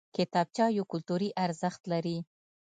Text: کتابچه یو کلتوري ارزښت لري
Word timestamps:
کتابچه 0.15 0.65
یو 0.77 0.85
کلتوري 0.91 1.29
ارزښت 1.45 1.81
لري 1.91 2.17